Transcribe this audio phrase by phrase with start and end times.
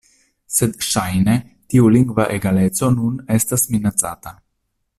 [0.53, 1.35] Sed ŝajne
[1.73, 4.35] tiu lingva egaleco nun estas minacata.